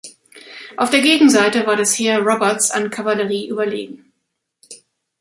Auf 0.77 0.89
der 0.89 1.01
Gegenseite 1.01 1.67
war 1.67 1.75
das 1.75 1.93
Heer 1.93 2.21
Roberts 2.21 2.71
an 2.71 2.89
Kavallerie 2.89 3.47
überlegen. 3.47 4.11